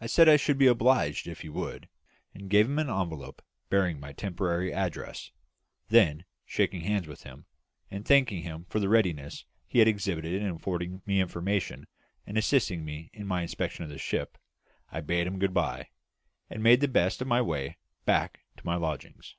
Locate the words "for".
8.68-8.78